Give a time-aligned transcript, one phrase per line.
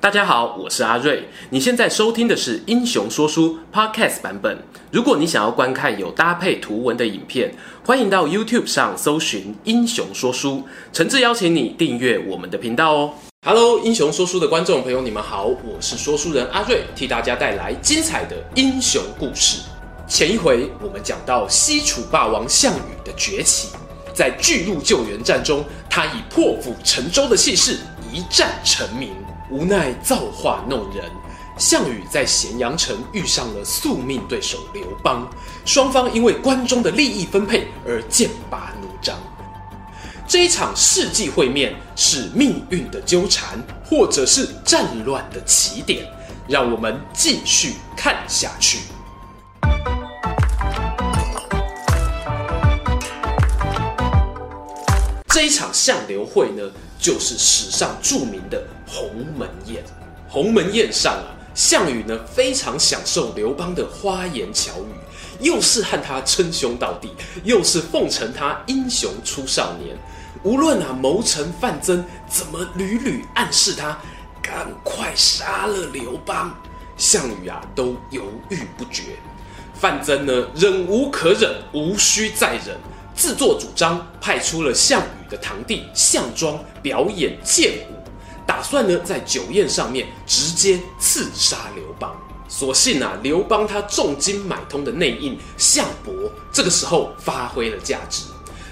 [0.00, 1.28] 大家好，我是阿瑞。
[1.50, 4.58] 你现在收听的是《英雄说书》Podcast 版本。
[4.90, 7.52] 如果你想要观看有搭配图文的影片，
[7.84, 10.52] 欢迎到 YouTube 上搜寻《英雄说书》，
[10.90, 13.12] 诚挚邀请你订阅我们的频道哦。
[13.44, 19.60] Hello，英雄说书的观众朋友，你们好，我是说书人阿瑞，替大家带来精彩的英雄故事。
[20.08, 23.68] 前一回我们讲到西楚霸王项羽的崛起，
[24.14, 27.76] 在巨鹿救援战中，他以破釜沉舟的气势
[28.10, 29.10] 一战成名。
[29.50, 31.10] 无奈造化弄人，
[31.58, 35.28] 项羽在咸阳城遇上了宿命对手刘邦，
[35.64, 39.18] 双方因为关中的利益分配而剑拔弩张。
[40.28, 46.06] 这一场世纪会面是命运的纠缠，或者是战乱的起点？
[46.46, 48.78] 让我们继续看下去。
[55.50, 56.62] 一场项刘会呢，
[56.96, 59.82] 就是史上著名的鸿门宴。
[60.28, 67.10] 鸿门宴上啊，项羽呢非常享受刘邦的花言巧语，又是和他称兄道弟，
[67.42, 69.96] 又是奉承他英雄出少年。
[70.44, 73.98] 无论啊谋臣范增怎么屡屡暗示他
[74.40, 76.56] 赶快杀了刘邦，
[76.96, 79.16] 项羽啊都犹豫不决。
[79.74, 82.78] 范增呢忍无可忍，无需再忍。
[83.20, 87.94] 自作主张派出了项羽的堂弟项庄表演剑舞，
[88.46, 92.18] 打算呢在酒宴上面直接刺杀刘邦。
[92.48, 96.14] 所幸啊，刘邦他重金买通的内应项伯，
[96.50, 98.22] 这个时候发挥了价值。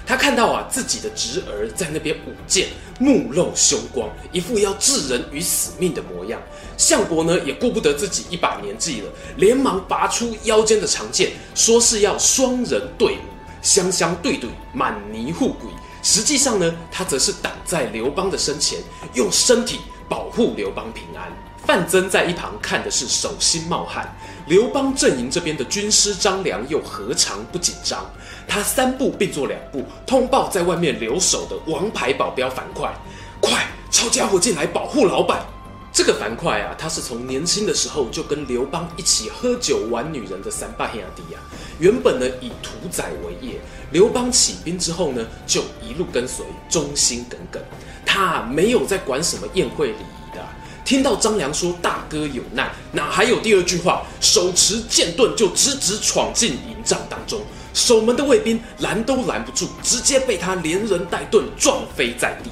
[0.03, 6.41] 他看到啊自己的侄儿在那边舞剑，目露凶光，一副要置人于死命的模样。
[6.75, 13.19] 项伯呢也顾不得自己一把年纪了，连忙拔出腰间的长剑，说是要双人对舞。
[13.61, 15.69] 相相对对，满泥护鬼。
[16.01, 18.79] 实际上呢，他则是挡在刘邦的身前，
[19.13, 21.31] 用身体保护刘邦平安。
[21.65, 24.15] 范增在一旁看的是手心冒汗。
[24.47, 28.03] 刘邦阵营这边的军师张良又何尝不紧张？
[28.47, 32.91] 他三步并作两步，通报在外面留守的王牌保镖樊哙
[33.39, 35.45] ：“快抄家伙进来保护老板！”
[35.91, 41.41] 这个樊哙啊，他是从年轻的时候就跟刘邦一起喝酒玩女人的三八兄弟啊。
[41.79, 43.59] 原本呢以屠宰为业，
[43.91, 47.61] 刘邦起兵之后呢就一路跟随，忠心耿耿。
[48.05, 50.43] 他没有在管什么宴会礼仪的。
[50.85, 54.03] 听到张良说大哥有难，哪还有第二句话？
[54.21, 57.41] 手持剑盾就直直闯进营帐当中，
[57.73, 62.49] 守门的卫兵拦都拦不住，直接被他连人带盾撞飞在地。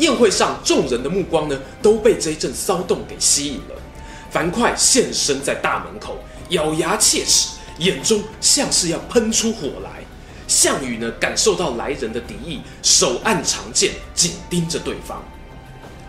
[0.00, 3.76] 宴会上，众人的目光呢，都被这一阵骚动给吸引了。
[4.30, 6.18] 樊哙现身在大门口，
[6.48, 9.90] 咬牙切齿，眼中像是要喷出火来。
[10.48, 15.22] 项羽呢，感受到来人的敌意，手按长剑，紧盯着对方。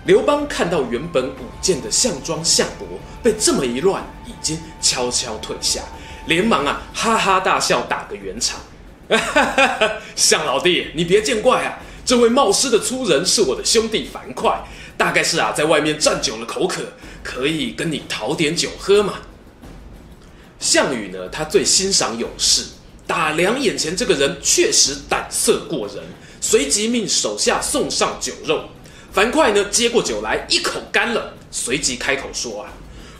[0.05, 2.87] 刘邦看到原本舞剑的项庄、项伯
[3.21, 5.81] 被这么一乱，已经悄悄退下，
[6.25, 8.59] 连忙啊，哈哈大笑，打个圆场。
[10.15, 11.77] 项老弟，你别见怪啊。
[12.11, 14.65] 这位冒失的粗人是我的兄弟樊哙，
[14.97, 16.81] 大概是啊在外面站久了口渴，
[17.23, 19.13] 可以跟你讨点酒喝嘛。
[20.59, 22.63] 项羽呢，他最欣赏勇士，
[23.07, 26.03] 打量眼前这个人确实胆色过人，
[26.41, 28.65] 随即命手下送上酒肉。
[29.13, 32.73] 樊哙呢接过酒来，一口干了，随即开口说啊：“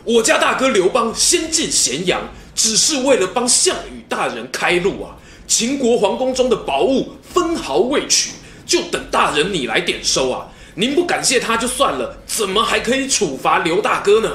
[0.03, 2.21] 我家大哥刘邦先进咸阳，
[2.53, 5.15] 只是为了帮项羽大人开路啊。
[5.47, 8.31] 秦国皇宫中的宝物分毫未取。”
[8.65, 10.47] 就等大人你来点收啊！
[10.75, 14.29] 您不感谢他就算了，怎么还可以处罚刘大哥呢？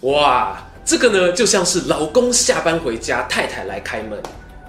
[0.00, 4.22] 哇，这个呢就像是老公下班回家，太太来开门，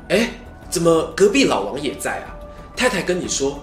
[0.09, 0.29] 哎，
[0.69, 2.35] 怎么隔壁老王也在啊？
[2.75, 3.59] 太太跟你说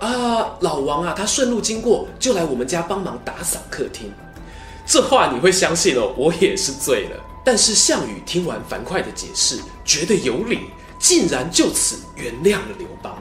[0.00, 4.12] 啊，老王啊，他顺路经过，就来我们家帮忙打扫客厅。
[4.86, 6.12] 这话你会相信哦？
[6.16, 7.16] 我也是醉了。
[7.44, 10.58] 但是项羽听完樊哙的解释，觉得有理，
[10.98, 13.16] 竟然就此原谅了刘邦。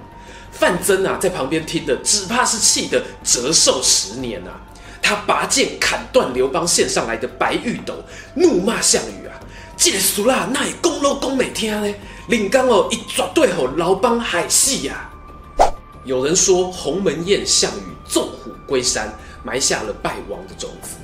[0.59, 4.59] 范增啊，在旁边听的，只怕是气得折寿十年啊！
[5.01, 7.95] 他拔剑砍断刘邦献上来的白玉斗，
[8.35, 9.33] 怒骂项羽啊
[9.77, 11.95] ：“这个俗啦，哪会讲都讲没听呢？
[12.27, 15.09] 领刚哦，一绝对吼刘邦害死呀！”
[16.03, 19.13] 有人说，鸿门宴项羽纵虎归山，
[19.43, 20.97] 埋下了败亡的种子。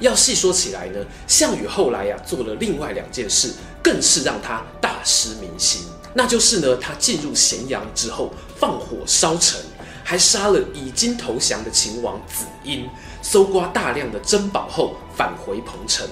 [0.00, 0.98] 要细说起来呢，
[1.28, 5.82] 项羽后来呀、啊，做了另外两件事，更是让他大失民心。
[6.14, 8.32] 那就是呢，他进入咸阳之后，
[8.62, 9.60] 放火烧城，
[10.04, 12.88] 还杀了已经投降的秦王子婴，
[13.20, 16.06] 搜刮大量的珍宝后返回彭城，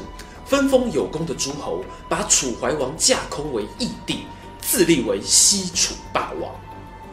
[0.44, 4.24] 分封有功的诸侯，把楚怀王架空为义帝，
[4.60, 6.52] 自立为西楚霸王。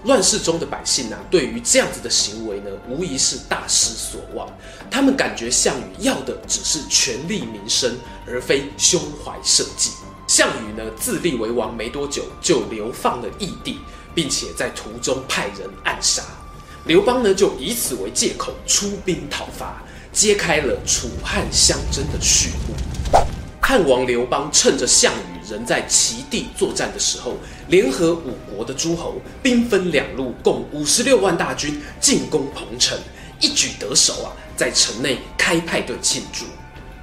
[0.06, 4.50] 乱世中的百姓啊，对于这样子的行为呢，无疑是大失所望。
[4.90, 7.96] 他们感觉项羽要的只是权力名声，
[8.26, 9.92] 而非胸怀社稷。
[10.28, 13.80] 项羽呢，自立为王没多久，就流放了异地，
[14.18, 16.24] 并且在途中派人暗杀。
[16.86, 22.74] 刘邦呢，就以此为借口出兵讨伐，揭开了楚汉相争的序幕。
[23.62, 27.38] 汉王刘邦趁着项羽仍在齐地作战的时候，
[27.68, 32.98] 联合五国的诸侯，兵分两路，共五十六万大军进攻彭城，
[33.40, 36.46] 一举得手啊，在城内开派对庆祝。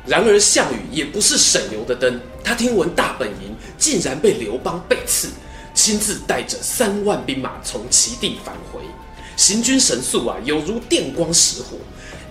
[0.04, 5.28] 然而项羽也不是省油的灯，他听闻大本营竟然被刘邦背刺，
[5.74, 8.80] 亲自带着三万兵马从齐地返回。
[9.36, 11.76] 行军神速啊，犹如电光石火。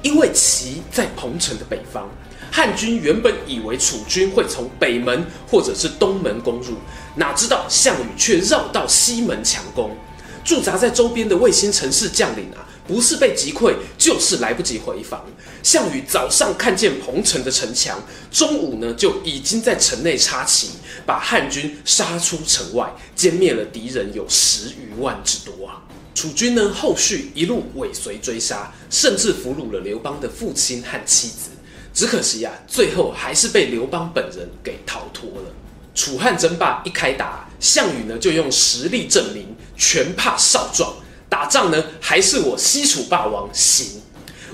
[0.02, 2.10] 因为齐在彭城的北方，
[2.52, 6.76] 汉军原本以为楚军会从北门或者是东门攻入，
[7.16, 9.96] 哪知道项羽却绕到西门强攻。
[10.44, 15.26] 驻扎在周边的卫星城市将领啊，不是被击溃，就是来不及回防。
[15.62, 18.02] 项羽早上看见彭城的城墙，
[18.32, 20.72] 中午呢就已经在城内插旗，
[21.06, 25.82] 把汉军杀出城外，歼灭了敌人有十余万之多啊。
[26.14, 31.50] 楚军呢，后续一路尾随追杀，甚至俘虏了刘邦的父亲和妻子。
[31.94, 35.54] 只可惜啊，最后还是被刘邦本人给逃脱了。
[35.96, 40.92] 楚汉争霸一开打，项羽呢就用实力证明全怕少壮，
[41.34, 44.00] 打仗呢还是我西楚霸王行。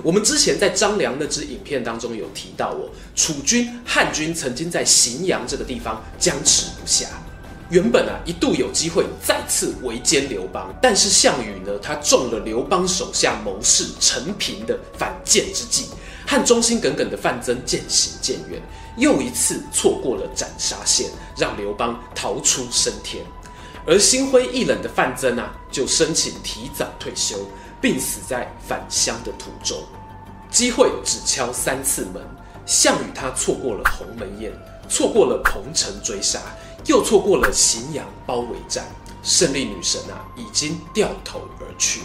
[0.01, 2.87] 我们之前在张良那支影片当中有提到哦，
[3.17, 7.07] 楚军、汉军曾经在荥阳这个地方僵持不下。
[7.69, 15.83] 原本啊，一度有机会再次围歼刘邦，但是项羽呢，他中了刘邦手下谋士陈平的反间之计，
[16.25, 18.61] 和忠心耿耿的范增渐行渐远，
[18.95, 23.21] 又一次错过了斩杀线，让刘邦逃出升天。
[23.89, 27.39] 而心灰意冷的范增啊，就申请提早退休，
[27.81, 29.83] 病死在返乡的途中。
[30.51, 32.21] 机会只敲三次门，
[32.67, 34.53] 项羽他错过了鸿门宴，
[34.87, 36.39] 错过了彭城追杀。
[36.85, 38.85] 又错过了荥阳包围战，
[39.23, 42.01] 胜利女神啊已经掉头而去。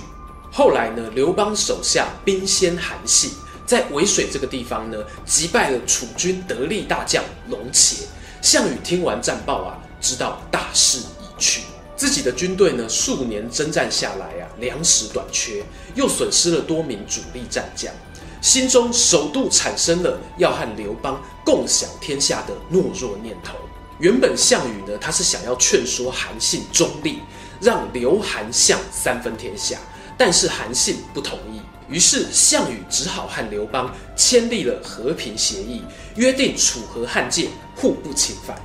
[0.50, 3.30] 后来呢，刘邦手下兵先韩信
[3.66, 4.96] 在渭水这个地方呢
[5.26, 8.06] 击败了楚军得力大将龙且。
[8.40, 11.04] 项羽听完战报啊，知道大势已
[11.38, 11.62] 去，
[11.96, 15.62] 自己的军队呢数年征战下来啊，粮食短缺，
[15.94, 17.92] 又损失了多名主力战将，
[18.40, 23.56] 心中首度产生了要和刘邦共享天下的懦弱念头。
[24.00, 27.20] 原本项羽呢，他是想要劝说韩信中立，
[27.60, 29.78] 让刘韩项三分天下，
[30.18, 35.84] 但是韩信不同意，于是项羽只好和刘邦签立了和平协议，
[36.16, 38.60] 约定楚河汉界互不侵犯。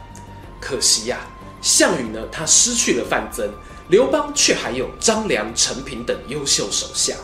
[0.60, 1.20] 可惜呀、
[1.62, 3.50] 项羽呢，他失去了范增，
[3.90, 7.16] 刘邦却还有张良、陈平等优秀手下，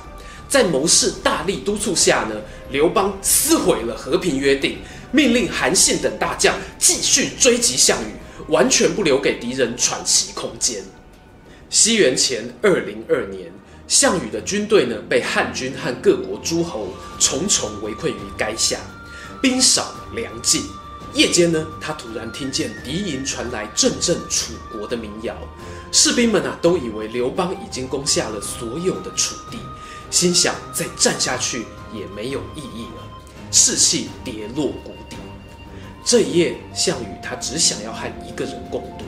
[0.48, 2.36] 在谋士大力督促下呢，
[2.70, 4.80] 刘邦撕毁了和平约定。
[5.12, 10.84] 命令韩信等大将继续追击项羽，完全不留给敌人喘息空间。
[11.70, 13.50] 西元前二零二年，
[13.88, 18.78] 项羽的军队呢被汉军和各国诸侯重重围困于垓下，
[19.42, 20.64] 兵少粮尽。
[21.16, 25.34] 夜间呢，他突然听见敌营传来阵阵楚国的民谣，
[25.90, 29.58] 士兵们啊都以为刘邦已经攻下了所有的楚地，
[30.12, 33.04] 心想再战下去也没有意义了，
[33.50, 35.16] 士气跌落谷底。
[36.04, 39.06] 这一夜，项羽他只想要和一个人共度，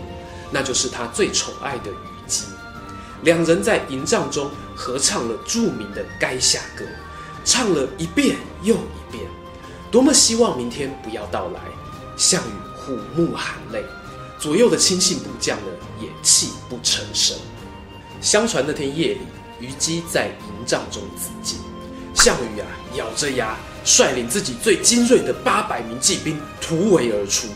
[0.50, 2.46] 那就是他最宠爱的虞姬。
[3.24, 6.86] 两人在营帐中合唱了著名的《垓下歌》，
[7.44, 9.26] 唱了一遍又一遍，
[9.92, 11.60] 多么希望明天不要到来。
[12.18, 13.84] 项羽虎目含泪，
[14.40, 15.68] 左右的亲信部将呢
[16.02, 17.38] 也泣不成声。
[18.20, 19.22] 相传那天夜里，
[19.60, 21.60] 虞姬在营帐中自尽。
[22.16, 23.56] 项羽啊，咬着牙。
[23.86, 27.48] 率领自己最精锐的八百名骑兵突围而出，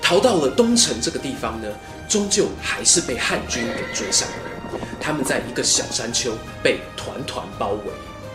[0.00, 1.66] 逃到了东城这个地方呢，
[2.08, 4.78] 终究还是被汉军给追上了。
[5.00, 7.92] 他们在一个小山丘被团团包围。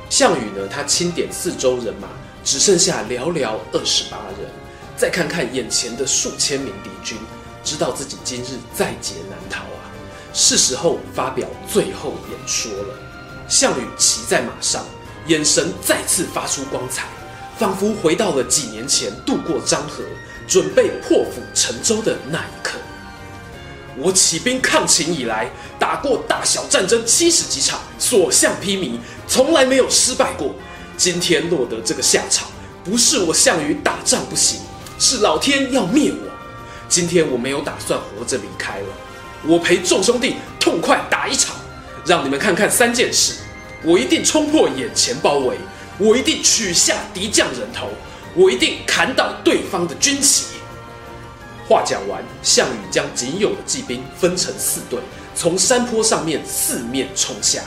[0.09, 2.09] 项羽呢，他清点四周人马，
[2.43, 4.51] 只剩下寥寥二十八人。
[4.97, 7.15] 再看看眼前的数千名敌军，
[7.63, 9.85] 知道自己今日在劫难逃啊！
[10.33, 12.95] 是时候发表最后演说了。
[13.47, 14.83] 项羽骑在马上，
[15.27, 17.05] 眼神再次发出光彩。
[17.59, 20.03] 仿佛回到了几年前渡过漳河，
[20.47, 22.77] 准备破釜沉舟的那一刻。
[23.97, 25.49] 我起兵抗秦以来，
[25.79, 30.53] 打过大小战争七十几场，所向披靡，从来没有失败过。
[30.97, 32.47] 今天落得这个下场，
[32.83, 34.59] 不是我项羽打仗不行，
[34.99, 36.31] 是老天要灭我。
[36.89, 38.87] 今天我没有打算活着离开了，
[39.45, 41.55] 我陪众兄弟痛快打一场，
[42.05, 43.33] 让你们看看三件事：
[43.83, 45.57] 我一定冲破眼前包围，
[45.97, 47.89] 我一定取下敌将人头，
[48.35, 50.45] 我一定砍倒对方的军旗。
[51.67, 54.97] 话讲完，项羽将仅有的骑兵分成四队，
[55.35, 57.61] 从山坡上面四面冲下。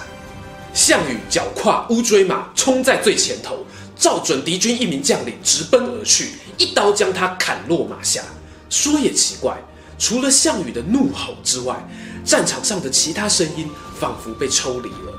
[0.73, 3.67] 项羽脚跨乌骓马，冲在最前头，
[3.99, 6.31] 照准敌军一名将领直奔而去，
[6.61, 8.23] 一刀将他砍落马下。
[8.69, 9.57] 说也奇怪，
[9.99, 11.89] 除了项羽的怒吼之外，
[12.25, 15.13] 战场上的其他声音仿佛被抽离了。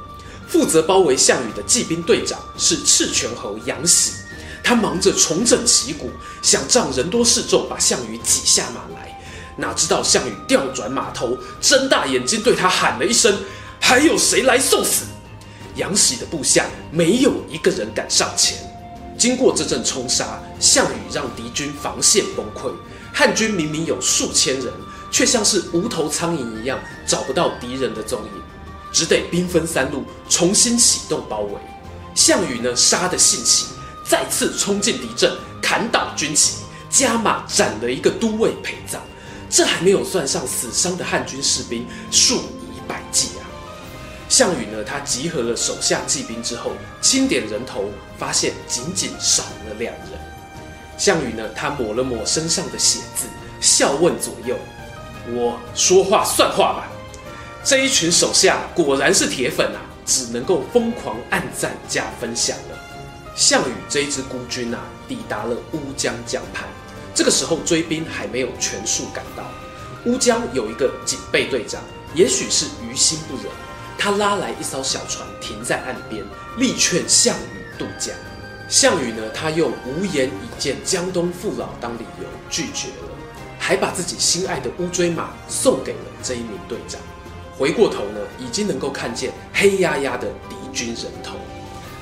[0.48, 4.12] 负责包围项羽的骑兵队长是赤泉侯杨喜，
[4.64, 9.22] 他忙着重整旗鼓，想仗人多势众把项羽挤下马来。
[9.58, 13.38] 哪知道项羽调转马头，睁大眼睛对他喊了一声
[13.82, 15.04] ：“还有谁来送死？”
[15.76, 18.58] 杨喜的部下没有一个人敢上前。
[19.18, 22.72] 经过这阵冲杀，项羽让敌军防线崩溃。
[23.13, 24.74] 汉军明明有数千人，
[25.12, 28.41] 却像是无头苍蝇一样找不到敌人的踪影，
[28.91, 31.60] 只得兵分三路重新启动包围。
[32.15, 33.68] 项羽呢，杀得兴起，
[34.08, 36.58] 再次冲进敌阵，砍倒军旗，
[36.89, 39.01] 加码斩了一个都尉陪葬。
[39.50, 42.44] 这还没有算上死伤的汉军士兵数！
[44.42, 50.20] 项羽呢，他集合了手下骑兵之后，清点人头，发现仅仅少了两人。
[50.98, 53.28] 项羽呢，他抹了抹身上的血渍，
[53.60, 54.58] 笑问左右
[55.30, 56.90] ：“我说话算话吧？”
[57.64, 62.80] 这一群手下果然是铁粉啊，只能够疯狂按赞加分享了。
[63.36, 66.68] 项羽这一支孤军啊，抵达了乌江江畔。
[67.14, 69.44] 这个时候追兵还没有全数赶到。
[70.08, 71.80] 乌江有一个警备队长，
[72.16, 73.46] 也许是于心不忍，
[74.03, 76.25] 他拉来一艘小船停在岸边，
[76.58, 78.12] 力劝项羽渡江。
[78.67, 83.12] 项羽呢，他用无颜以见江东父老当理由拒绝了，
[83.60, 87.00] 还把自己心爱的乌骓马送给了这一名队长。
[87.55, 91.36] 回过头呢，已经能够看见黑压压的敌军人头。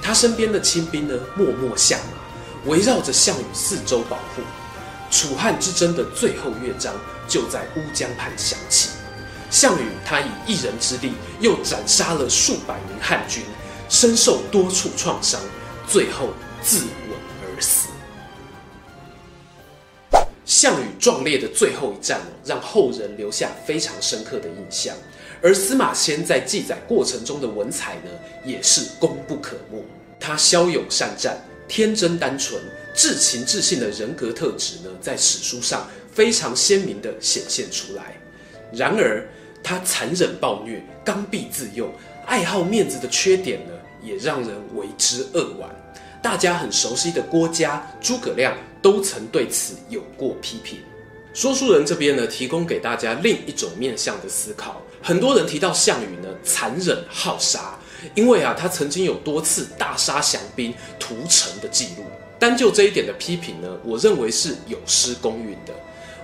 [0.02, 4.42] 他身边的亲兵呢，默默下马，围绕着项羽四周保护。
[5.12, 6.94] 楚汉之争的最后乐章
[7.28, 8.92] 就在乌江畔响起。
[9.50, 13.44] 项羽他以一人之力，又斩杀了数百名汉军，
[13.88, 15.40] 身受多处创伤，
[15.88, 16.30] 最后。
[16.62, 17.88] 自刎而死。
[20.44, 24.94] 项羽壮烈的最后一战，让后人留下非常深刻的印象。
[25.42, 28.12] 而司马迁在记载过程中的文采呢，
[28.44, 29.82] 也是功不可没。
[30.20, 32.62] 他骁勇善战、天真单纯、
[32.94, 38.18] 至情至性的人格特质呢，在史书上非常鲜明地显现出来。
[38.74, 39.26] 然而，
[39.70, 41.88] 他残忍暴虐、刚愎自用、
[42.26, 45.70] 爱好面子的缺点呢，也让人为之扼腕。
[46.24, 50.80] 大家很熟悉的郭嘉、诸葛亮都曾对此有过批评。
[51.36, 54.82] 说书人这边呢，提供给大家另一种面向的思考。
[55.04, 57.78] 很多人提到项羽呢，残忍好杀，
[58.16, 62.06] 因为啊，他曾经有多次大杀降兵屠城的记录。
[62.40, 65.74] 单就这一点的批评呢，我认为是有失公允的。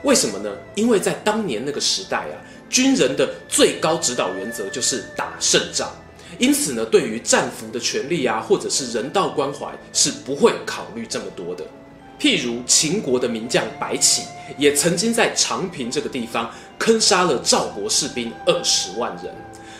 [0.03, 0.51] 为什么呢？
[0.75, 2.37] 因为在当年那个时代啊，
[2.69, 5.91] 军人的最高指导原则就是打胜仗。
[6.37, 11.63] 因此呢，对于战俘的权利啊，或者是人道关怀，是不会考虑这么多的。
[12.19, 14.23] 譬如秦国的名将白起，
[14.57, 19.33] 也曾经在长平这个地方坑杀了赵国士兵二十万人。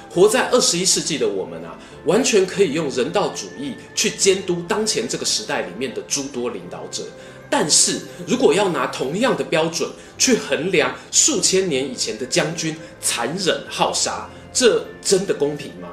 [0.10, 7.04] 活在二十一世纪的我们啊，完全可以用人道主义去监督当前这个时代里面的诸多领导者。
[7.50, 15.90] 但是如果要拿同样的标准去衡量数千年以前的将军残忍好杀，这真的公平吗？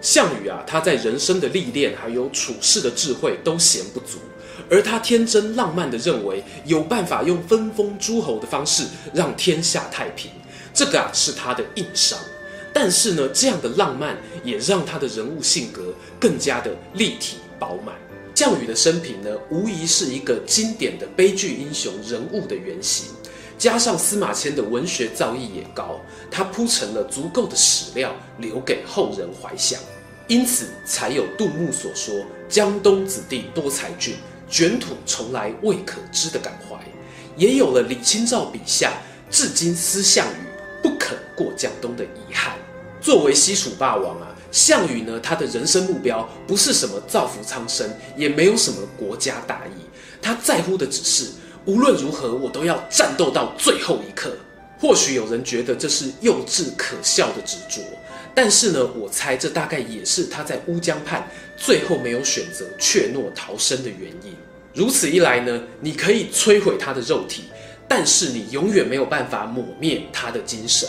[0.00, 4.18] 项羽啊，他在人生的历练还有处世的智慧都嫌不足，
[4.70, 10.30] 而他天真浪漫的认为有办法用分封诸侯的方式让天下太平，
[10.72, 12.18] 这个啊是他的硬伤。
[12.72, 17.94] 但是呢，这样的浪漫也让他的人物性格更加的立体饱满。
[18.40, 23.08] 项羽的生平呢，无疑是一个经典的悲剧英雄人物的原型，
[23.58, 29.78] 加上司马迁的文学造诣也高，他铺陈了足够的史料留给后人怀想。
[30.26, 32.14] 因此，才有杜牧所说
[32.48, 34.14] “江东子弟多才俊，
[34.48, 36.82] 卷土重来未可知”的感怀，
[37.36, 38.94] 也有了李清照笔下
[39.30, 42.56] “至今思项羽，不肯过江东”的遗憾。
[43.00, 49.80] 作为西楚霸王啊，项羽呢，他的人生目标不是什么造福苍生，也没有什么国家大义，
[50.20, 51.30] 他在乎的只是
[51.64, 54.32] 无论如何，我都要战斗到最后一刻。
[54.78, 57.82] 或许有人觉得这是幼稚可笑的执着。
[58.34, 64.34] 但是呢，我猜这大概也是他在乌江畔最后没有选择怯懦逃生的原因。
[64.72, 67.44] 如此一来呢，你可以摧毁他的肉体，
[67.88, 70.88] 但是你永远没有办法抹灭他的精神。